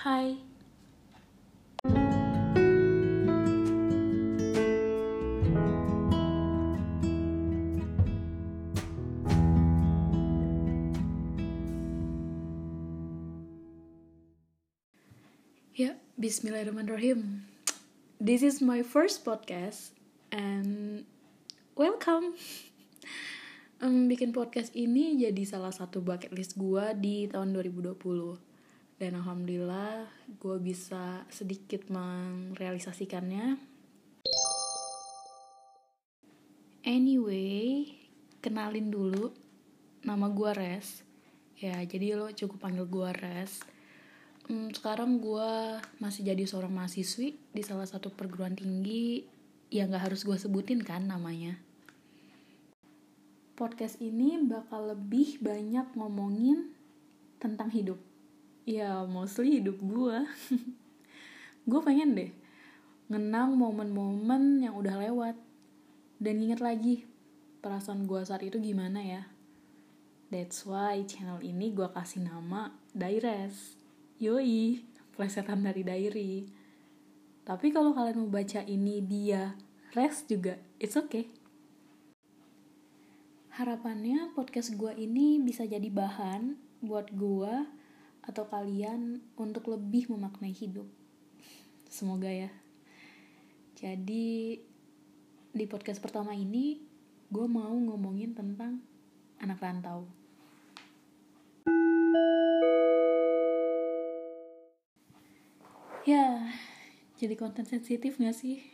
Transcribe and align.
Hai. 0.00 0.32
Ya, 15.76 16.00
bismillahirrahmanirrahim. 16.16 17.44
This 18.16 18.40
is 18.40 18.64
my 18.64 18.80
first 18.80 19.28
podcast 19.28 19.92
and 20.32 21.04
welcome. 21.76 22.40
Bikin 23.84 24.32
podcast 24.32 24.72
ini 24.72 25.20
jadi 25.20 25.44
salah 25.44 25.76
satu 25.76 26.00
bucket 26.00 26.32
list 26.32 26.56
gue 26.56 26.84
di 26.96 27.28
tahun 27.28 27.52
2020 27.52 28.48
dan 29.00 29.16
alhamdulillah 29.16 30.04
gue 30.28 30.56
bisa 30.60 31.24
sedikit 31.32 31.88
merealisasikannya. 31.88 33.56
Anyway, 36.84 37.88
kenalin 38.44 38.92
dulu 38.92 39.32
nama 40.04 40.28
gue 40.28 40.50
Res. 40.52 41.00
Ya, 41.56 41.80
jadi 41.88 42.20
lo 42.20 42.28
cukup 42.28 42.68
panggil 42.68 42.84
gue 42.84 43.08
Res. 43.16 43.64
Hmm, 44.44 44.68
sekarang 44.76 45.24
gue 45.24 45.80
masih 45.96 46.28
jadi 46.28 46.44
seorang 46.44 46.76
mahasiswi 46.76 47.40
di 47.56 47.62
salah 47.64 47.88
satu 47.88 48.12
perguruan 48.12 48.52
tinggi 48.52 49.24
yang 49.72 49.88
gak 49.96 50.12
harus 50.12 50.28
gue 50.28 50.36
sebutin 50.36 50.84
kan 50.84 51.08
namanya 51.08 51.56
podcast 53.60 54.00
ini 54.00 54.40
bakal 54.40 54.88
lebih 54.88 55.36
banyak 55.44 55.92
ngomongin 55.92 56.72
tentang 57.36 57.68
hidup. 57.68 58.09
Ya, 58.70 59.02
mostly 59.02 59.58
hidup 59.58 59.82
gue. 59.82 60.18
gue 61.70 61.80
pengen 61.82 62.14
deh 62.14 62.30
ngenang 63.10 63.58
momen-momen 63.58 64.62
yang 64.62 64.78
udah 64.78 64.94
lewat. 64.94 65.34
Dan 66.22 66.38
inget 66.38 66.62
lagi 66.62 67.02
perasaan 67.58 68.06
gue 68.06 68.22
saat 68.22 68.46
itu 68.46 68.62
gimana 68.62 69.02
ya. 69.02 69.22
That's 70.30 70.62
why 70.62 71.02
channel 71.02 71.42
ini 71.42 71.74
gue 71.74 71.90
kasih 71.90 72.22
nama 72.30 72.70
Daires. 72.94 73.74
Yoi, 74.22 74.86
plesetan 75.18 75.66
dari 75.66 75.82
diary. 75.82 76.46
Tapi 77.42 77.74
kalau 77.74 77.90
kalian 77.90 78.22
mau 78.22 78.30
baca 78.30 78.62
ini 78.62 79.02
dia 79.02 79.58
rest 79.98 80.30
juga, 80.30 80.54
it's 80.78 80.94
okay. 80.94 81.26
Harapannya 83.50 84.30
podcast 84.38 84.78
gue 84.78 84.94
ini 84.94 85.42
bisa 85.42 85.66
jadi 85.66 85.90
bahan 85.90 86.54
buat 86.86 87.10
gue 87.10 87.79
atau 88.24 88.44
kalian 88.48 89.20
untuk 89.36 89.72
lebih 89.72 90.12
memaknai 90.12 90.52
hidup. 90.52 90.86
Semoga 91.90 92.30
ya. 92.30 92.50
Jadi 93.80 94.60
di 95.50 95.64
podcast 95.66 95.98
pertama 95.98 96.36
ini 96.36 96.78
gue 97.32 97.46
mau 97.48 97.72
ngomongin 97.72 98.36
tentang 98.36 98.78
anak 99.40 99.58
rantau. 99.58 100.04
Ya, 106.08 106.48
jadi 107.20 107.36
konten 107.36 107.68
sensitif 107.68 108.16
gak 108.16 108.34
sih? 108.34 108.64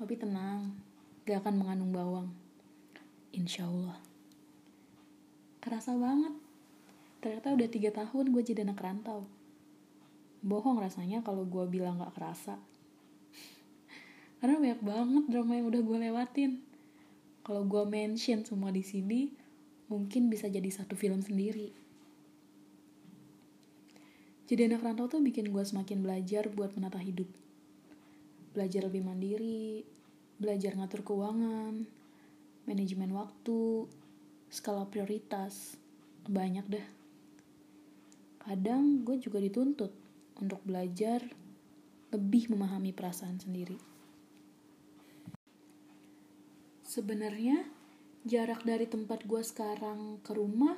Tapi 0.00 0.16
tenang, 0.16 0.74
gak 1.24 1.44
akan 1.44 1.54
mengandung 1.60 1.92
bawang. 1.92 2.28
Insya 3.30 3.68
Allah. 3.68 4.00
Kerasa 5.62 5.96
banget. 5.96 6.43
Ternyata 7.24 7.56
udah 7.56 7.68
tiga 7.72 7.88
tahun 7.88 8.36
gue 8.36 8.42
jadi 8.44 8.68
anak 8.68 8.84
rantau. 8.84 9.24
Bohong 10.44 10.76
rasanya 10.76 11.24
kalau 11.24 11.48
gue 11.48 11.64
bilang 11.72 11.96
gak 11.96 12.12
kerasa. 12.20 12.60
Karena 14.44 14.60
banyak 14.60 14.80
banget 14.84 15.24
drama 15.32 15.56
yang 15.56 15.72
udah 15.72 15.80
gue 15.80 15.98
lewatin. 16.04 16.60
Kalau 17.40 17.64
gue 17.64 17.80
mention 17.88 18.44
semua 18.44 18.68
di 18.68 18.84
sini, 18.84 19.32
mungkin 19.88 20.28
bisa 20.28 20.52
jadi 20.52 20.68
satu 20.68 21.00
film 21.00 21.24
sendiri. 21.24 21.72
Jadi 24.44 24.68
anak 24.68 24.84
rantau 24.84 25.08
tuh 25.08 25.24
bikin 25.24 25.48
gue 25.48 25.64
semakin 25.64 26.04
belajar 26.04 26.52
buat 26.52 26.76
menata 26.76 27.00
hidup. 27.00 27.32
Belajar 28.52 28.84
lebih 28.84 29.00
mandiri, 29.00 29.80
belajar 30.36 30.76
ngatur 30.76 31.00
keuangan, 31.00 31.88
manajemen 32.68 33.16
waktu, 33.16 33.88
skala 34.52 34.84
prioritas, 34.92 35.80
banyak 36.28 36.68
deh. 36.68 37.03
Kadang 38.44 39.08
gue 39.08 39.16
juga 39.16 39.40
dituntut 39.40 39.92
untuk 40.36 40.60
belajar 40.68 41.24
lebih 42.12 42.52
memahami 42.52 42.92
perasaan 42.92 43.40
sendiri. 43.40 43.80
Sebenarnya 46.84 47.64
jarak 48.28 48.62
dari 48.62 48.84
tempat 48.84 49.24
gue 49.24 49.40
sekarang 49.40 50.20
ke 50.20 50.36
rumah 50.36 50.76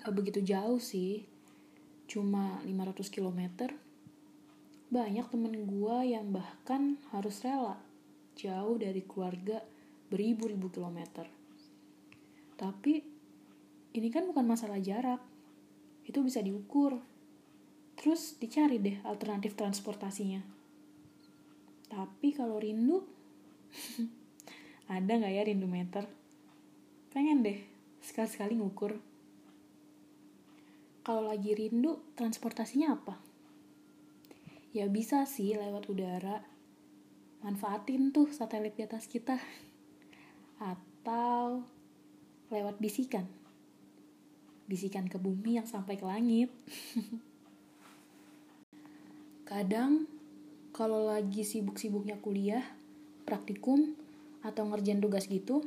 gak 0.00 0.12
begitu 0.16 0.40
jauh 0.40 0.80
sih 0.80 1.28
cuma 2.08 2.60
500 2.64 3.08
km. 3.12 3.40
Banyak 4.88 5.26
temen 5.28 5.54
gue 5.68 5.96
yang 6.08 6.32
bahkan 6.32 6.96
harus 7.12 7.44
rela 7.44 7.80
jauh 8.34 8.76
dari 8.80 9.04
keluarga 9.04 9.62
beribu-ribu 10.10 10.72
kilometer. 10.72 11.28
Tapi 12.54 12.92
ini 13.94 14.08
kan 14.10 14.26
bukan 14.28 14.46
masalah 14.46 14.78
jarak. 14.82 15.33
Itu 16.04 16.24
bisa 16.24 16.44
diukur. 16.44 17.00
Terus 17.98 18.36
dicari 18.36 18.78
deh 18.80 19.00
alternatif 19.04 19.56
transportasinya. 19.56 20.44
Tapi 21.88 22.28
kalau 22.34 22.60
rindu, 22.60 23.04
ada 24.94 25.12
nggak 25.12 25.34
ya 25.34 25.42
rindu 25.44 25.68
meter? 25.68 26.04
Pengen 27.14 27.46
deh 27.46 27.58
sekali-sekali 28.04 28.58
ngukur 28.58 29.14
kalau 31.04 31.28
lagi 31.28 31.52
rindu 31.52 32.00
transportasinya 32.16 32.96
apa? 32.96 33.20
Ya 34.72 34.88
bisa 34.88 35.28
sih 35.28 35.52
lewat 35.52 35.84
udara. 35.92 36.40
Manfaatin 37.44 38.08
tuh 38.08 38.32
satelit 38.32 38.72
di 38.72 38.88
atas 38.88 39.04
kita. 39.04 39.36
Atau 40.72 41.68
lewat 42.48 42.80
bisikan. 42.80 43.28
Bisikan 44.64 45.08
ke 45.08 45.20
bumi 45.20 45.60
yang 45.60 45.68
sampai 45.68 46.00
ke 46.00 46.04
langit. 46.04 46.48
Kadang 49.50 50.08
kalau 50.74 51.06
lagi 51.06 51.46
sibuk-sibuknya 51.46 52.18
kuliah, 52.18 52.64
praktikum, 53.28 53.94
atau 54.42 54.68
ngerjain 54.68 55.00
tugas 55.00 55.30
gitu, 55.30 55.64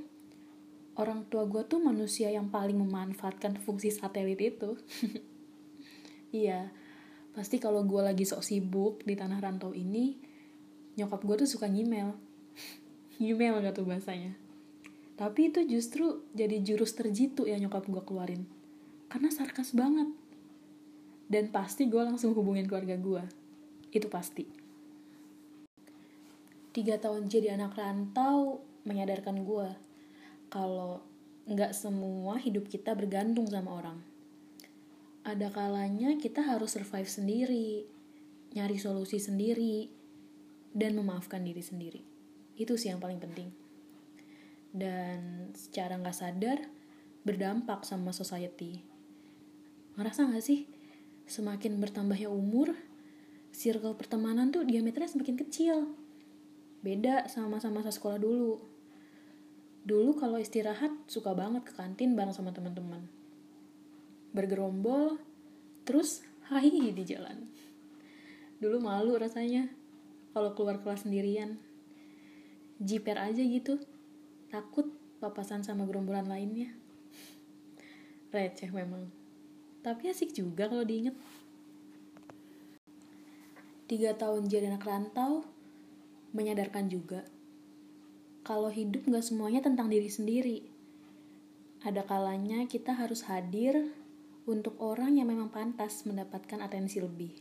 orang 0.97 1.25
tua 1.29 1.45
gue 1.45 1.63
tuh 1.65 1.81
manusia 1.81 2.27
yang 2.33 2.49
paling 2.49 2.77
memanfaatkan 2.77 3.61
fungsi 3.61 3.93
satelit 3.93 4.41
itu. 4.41 4.75
iya, 6.35 6.73
pasti 7.37 7.61
kalau 7.61 7.85
gue 7.85 8.01
lagi 8.01 8.25
sok 8.25 8.41
sibuk 8.41 9.05
di 9.05 9.13
tanah 9.13 9.37
rantau 9.37 9.71
ini, 9.71 10.17
nyokap 10.97 11.21
gue 11.21 11.45
tuh 11.45 11.49
suka 11.49 11.69
nyimel. 11.69 12.17
nyimel 13.21 13.61
gak 13.61 13.77
tuh 13.77 13.85
bahasanya. 13.85 14.33
Tapi 15.17 15.49
itu 15.49 15.65
justru 15.65 16.25
jadi 16.37 16.61
jurus 16.61 16.93
terjitu 16.93 17.49
ya 17.49 17.57
nyokap 17.57 17.85
gue 17.89 18.03
keluarin. 18.05 18.56
Karena 19.07 19.31
sarkas 19.31 19.71
banget. 19.71 20.11
Dan 21.27 21.51
pasti 21.51 21.87
gue 21.91 21.99
langsung 21.99 22.31
hubungin 22.35 22.67
keluarga 22.67 22.95
gue. 22.95 23.23
Itu 23.91 24.07
pasti. 24.07 24.47
Tiga 26.71 27.01
tahun 27.01 27.25
jadi 27.27 27.57
anak 27.57 27.73
rantau 27.73 28.61
menyadarkan 28.85 29.43
gue 29.43 29.69
kalau 30.47 31.03
nggak 31.47 31.71
semua 31.75 32.39
hidup 32.39 32.67
kita 32.67 32.91
bergantung 32.93 33.47
sama 33.47 33.79
orang. 33.79 33.99
Ada 35.27 35.51
kalanya 35.51 36.15
kita 36.15 36.39
harus 36.39 36.75
survive 36.75 37.07
sendiri, 37.07 37.83
nyari 38.55 38.77
solusi 38.79 39.19
sendiri, 39.19 39.91
dan 40.71 40.95
memaafkan 40.95 41.43
diri 41.43 41.59
sendiri. 41.59 42.01
Itu 42.55 42.79
sih 42.79 42.91
yang 42.91 43.03
paling 43.03 43.19
penting. 43.19 43.51
Dan 44.71 45.51
secara 45.51 45.99
nggak 45.99 46.15
sadar, 46.15 46.59
berdampak 47.27 47.83
sama 47.83 48.15
society. 48.15 48.96
Ngerasa 49.97 50.29
nggak 50.29 50.45
sih? 50.45 50.69
Semakin 51.27 51.81
bertambahnya 51.81 52.31
umur, 52.31 52.71
circle 53.51 53.97
pertemanan 53.97 54.53
tuh 54.53 54.63
diameternya 54.63 55.11
semakin 55.11 55.35
kecil. 55.35 55.91
Beda 56.85 57.27
sama 57.27 57.57
masa-masa 57.57 57.91
sekolah 57.91 58.21
dulu 58.21 58.77
Dulu 59.87 60.19
kalau 60.19 60.35
istirahat 60.35 60.91
suka 61.07 61.31
banget 61.31 61.63
ke 61.63 61.71
kantin 61.71 62.11
bareng 62.11 62.35
sama 62.35 62.51
teman-teman. 62.51 63.07
Bergerombol, 64.35 65.15
terus 65.87 66.27
hai 66.51 66.91
di 66.91 67.03
jalan. 67.07 67.47
Dulu 68.59 68.83
malu 68.83 69.15
rasanya 69.15 69.71
kalau 70.35 70.51
keluar 70.59 70.83
kelas 70.83 71.07
sendirian. 71.07 71.55
Jiper 72.83 73.15
aja 73.15 73.39
gitu, 73.39 73.79
takut 74.51 74.91
papasan 75.23 75.63
sama 75.63 75.87
gerombolan 75.87 76.27
lainnya. 76.27 76.75
Receh 78.35 78.67
memang. 78.67 79.07
Tapi 79.87 80.11
asik 80.11 80.35
juga 80.35 80.67
kalau 80.67 80.83
diinget. 80.83 81.15
tiga 83.87 84.11
tahun 84.19 84.51
jadi 84.51 84.67
anak 84.67 84.83
rantau 84.83 85.47
menyadarkan 86.35 86.91
juga 86.91 87.23
kalau 88.43 88.67
hidup 88.67 89.07
gak 89.07 89.23
semuanya 89.23 89.63
tentang 89.63 89.87
diri 89.87 90.11
sendiri. 90.11 90.59
Ada 91.87 92.03
kalanya 92.03 92.67
kita 92.67 92.99
harus 92.99 93.23
hadir 93.31 93.95
untuk 94.43 94.75
orang 94.83 95.15
yang 95.15 95.31
memang 95.31 95.47
pantas 95.47 96.03
mendapatkan 96.03 96.59
atensi 96.59 96.99
lebih. 96.99 97.31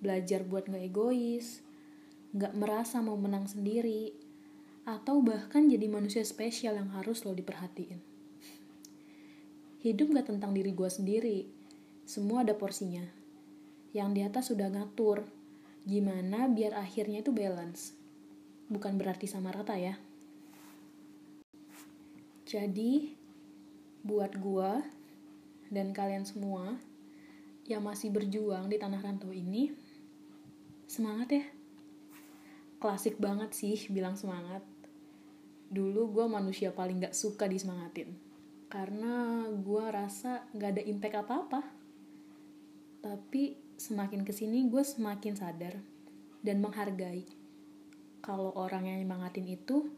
Belajar 0.00 0.48
buat 0.48 0.72
gak 0.72 0.84
egois, 0.88 1.60
gak 2.32 2.56
merasa 2.56 3.04
mau 3.04 3.20
menang 3.20 3.44
sendiri, 3.44 4.16
atau 4.88 5.20
bahkan 5.20 5.68
jadi 5.68 5.84
manusia 5.84 6.24
spesial 6.24 6.80
yang 6.80 6.88
harus 6.96 7.28
lo 7.28 7.36
diperhatiin. 7.36 8.11
Hidup 9.82 10.14
gak 10.14 10.30
tentang 10.30 10.54
diri 10.54 10.70
gue 10.70 10.86
sendiri, 10.86 11.38
semua 12.06 12.46
ada 12.46 12.54
porsinya. 12.54 13.02
Yang 13.90 14.10
di 14.14 14.20
atas 14.22 14.44
sudah 14.54 14.70
ngatur, 14.70 15.26
gimana 15.82 16.46
biar 16.46 16.78
akhirnya 16.78 17.20
itu 17.26 17.34
balance 17.34 17.98
bukan 18.72 18.96
berarti 18.96 19.28
sama 19.28 19.52
rata 19.52 19.76
ya. 19.76 20.00
Jadi, 22.48 23.12
buat 24.00 24.32
gua 24.40 24.80
dan 25.68 25.92
kalian 25.92 26.24
semua 26.24 26.76
yang 27.68 27.84
masih 27.84 28.12
berjuang 28.12 28.68
di 28.72 28.80
tanah 28.80 29.00
rantau 29.00 29.30
ini, 29.30 29.72
semangat 30.88 31.28
ya. 31.36 31.44
Klasik 32.82 33.20
banget 33.20 33.54
sih 33.54 33.78
bilang 33.92 34.18
semangat. 34.18 34.64
Dulu 35.72 36.12
gue 36.12 36.26
manusia 36.28 36.74
paling 36.74 37.00
gak 37.00 37.16
suka 37.16 37.48
disemangatin. 37.48 38.31
Karena 38.72 39.44
gue 39.52 39.84
rasa 39.92 40.48
gak 40.56 40.80
ada 40.80 40.82
impact 40.88 41.20
apa-apa. 41.20 41.60
Tapi 43.04 43.76
semakin 43.76 44.24
ke 44.24 44.32
sini 44.32 44.64
gue 44.72 44.80
semakin 44.80 45.36
sadar 45.36 45.76
dan 46.40 46.64
menghargai 46.64 47.28
kalau 48.24 48.54
orang 48.56 48.88
yang 48.88 49.04
nyemangatin 49.04 49.44
itu 49.44 49.92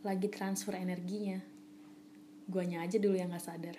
lagi 0.00 0.32
transfer 0.32 0.72
energinya. 0.72 1.36
Guanya 2.48 2.80
aja 2.80 2.96
dulu 2.96 3.12
yang 3.12 3.36
gak 3.36 3.44
sadar. 3.44 3.76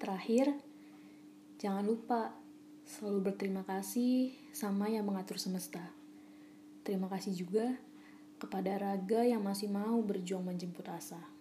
Terakhir, 0.00 0.56
jangan 1.60 1.84
lupa 1.84 2.32
selalu 2.88 3.28
berterima 3.28 3.66
kasih 3.68 4.32
sama 4.56 4.88
yang 4.88 5.04
mengatur 5.04 5.36
semesta. 5.36 5.84
Terima 6.80 7.12
kasih 7.12 7.36
juga 7.36 7.76
kepada 8.40 8.80
raga 8.80 9.26
yang 9.26 9.44
masih 9.44 9.68
mau 9.68 10.00
berjuang 10.00 10.48
menjemput 10.48 10.88
asa. 10.88 11.37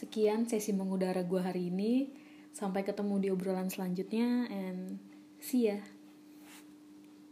Sekian 0.00 0.48
sesi 0.48 0.72
mengudara 0.72 1.20
gue 1.20 1.44
hari 1.44 1.68
ini. 1.68 2.08
Sampai 2.56 2.88
ketemu 2.88 3.20
di 3.20 3.28
obrolan 3.28 3.68
selanjutnya 3.68 4.48
and 4.48 4.96
see 5.36 5.68
ya. 5.68 5.76